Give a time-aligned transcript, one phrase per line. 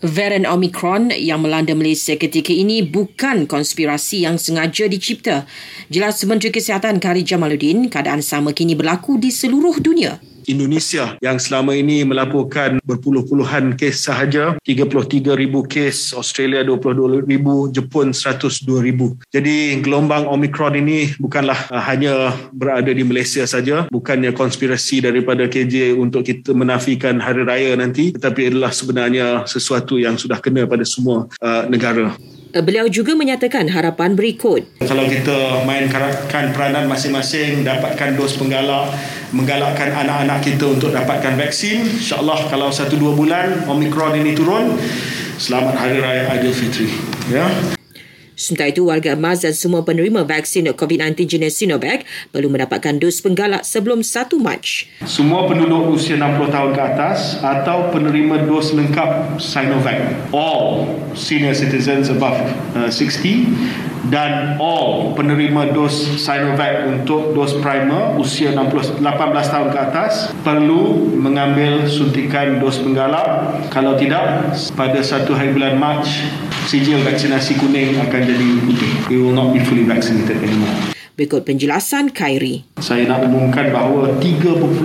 [0.00, 5.44] Varian Omicron yang melanda Malaysia ketika ini bukan konspirasi yang sengaja dicipta.
[5.92, 10.16] Jelas Menteri Kesihatan Kari Jamaluddin, keadaan sama kini berlaku di seluruh dunia.
[10.52, 15.30] Indonesia yang selama ini melaporkan berpuluh-puluhan kes sahaja 33,000
[15.66, 23.46] kes Australia 22,000 Jepun 102,000 jadi gelombang Omicron ini bukanlah uh, hanya berada di Malaysia
[23.46, 29.96] saja bukannya konspirasi daripada KJ untuk kita menafikan hari raya nanti tetapi adalah sebenarnya sesuatu
[29.96, 32.12] yang sudah kena pada semua uh, negara
[32.50, 34.66] Beliau juga menyatakan harapan berikut.
[34.82, 38.90] Kalau kita mainkan peranan masing-masing, dapatkan dos penggalak,
[39.30, 44.74] menggalakkan anak-anak kita untuk dapatkan vaksin, insyaAllah kalau satu dua bulan Omicron ini turun,
[45.38, 46.90] selamat Hari Raya Aidilfitri.
[47.30, 47.78] Ya.
[48.40, 53.68] Sementara itu, warga emas dan semua penerima vaksin COVID-19 jenis Sinovac perlu mendapatkan dos penggalak
[53.68, 54.64] sebelum 1 Mac.
[55.04, 60.32] Semua penduduk usia 60 tahun ke atas atau penerima dos lengkap Sinovac.
[60.32, 62.40] All senior citizens above
[62.72, 69.78] uh, 60 dan all penerima dos Sinovac untuk dos primer usia 60, 18 tahun ke
[69.78, 76.08] atas perlu mengambil suntikan dos penggalak kalau tidak pada satu hari bulan Mac
[76.64, 78.92] sijil vaksinasi kuning akan jadi putih.
[79.10, 82.64] It will not be fully vaccinated anymore Berikut penjelasan Khairi.
[82.80, 84.82] Saya nak umumkan bahawa 3.5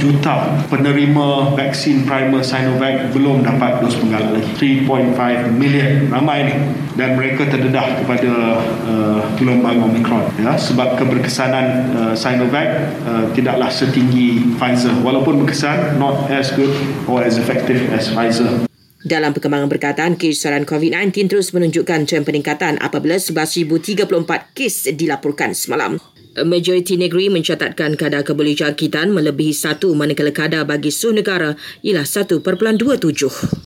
[0.00, 0.34] juta
[0.66, 4.82] penerima vaksin primer Sinovac belum dapat dos penggalak lagi.
[4.84, 6.54] 3.5 million ramai ni
[6.94, 14.58] dan mereka terdedah kepada uh, gelombang Omicron ya sebab keberkesanan uh, Sinovac uh, tidaklah setinggi
[14.58, 16.70] Pfizer walaupun berkesan not as good
[17.06, 18.73] or as effective as Pfizer.
[19.04, 24.08] Dalam perkembangan berkaitan, kesesaran COVID-19 terus menunjukkan trend peningkatan apabila 11,034
[24.56, 26.00] kes dilaporkan semalam.
[26.34, 31.50] Majoriti negeri mencatatkan kadar kebolehjangkitan melebihi satu manakala kadar bagi seluruh negara
[31.84, 33.54] ialah 1.27.